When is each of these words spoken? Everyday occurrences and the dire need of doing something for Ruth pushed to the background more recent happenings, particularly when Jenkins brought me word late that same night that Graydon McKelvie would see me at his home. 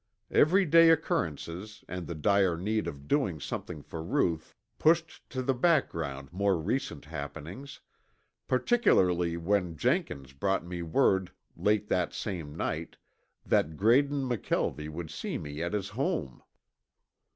Everyday 0.31 0.89
occurrences 0.89 1.85
and 1.87 2.07
the 2.07 2.15
dire 2.15 2.57
need 2.57 2.87
of 2.87 3.07
doing 3.07 3.39
something 3.39 3.83
for 3.83 4.01
Ruth 4.01 4.55
pushed 4.79 5.21
to 5.29 5.43
the 5.43 5.53
background 5.53 6.33
more 6.33 6.57
recent 6.57 7.05
happenings, 7.05 7.81
particularly 8.47 9.37
when 9.37 9.77
Jenkins 9.77 10.33
brought 10.33 10.65
me 10.65 10.81
word 10.81 11.31
late 11.55 11.87
that 11.89 12.15
same 12.15 12.55
night 12.55 12.97
that 13.45 13.77
Graydon 13.77 14.27
McKelvie 14.27 14.89
would 14.89 15.11
see 15.11 15.37
me 15.37 15.61
at 15.61 15.73
his 15.73 15.89
home. 15.89 16.41